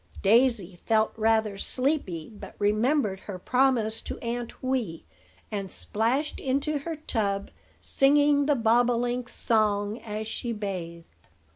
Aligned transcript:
Daisy 0.23 0.77
felt 0.83 1.11
rather 1.15 1.59
sleepy, 1.59 2.31
but 2.33 2.55
remembered 2.57 3.19
her 3.19 3.37
promise 3.37 4.01
to 4.01 4.17
Aunt 4.17 4.63
Wee, 4.63 5.05
and 5.51 5.69
splashed 5.69 6.39
into 6.39 6.79
her 6.79 6.95
tub, 6.95 7.51
singing 7.81 8.47
the 8.47 8.55
bob 8.55 8.89
o 8.89 8.97
link's 8.97 9.35
song 9.35 9.99
as 9.99 10.25
she 10.27 10.53
bathed. 10.53 11.05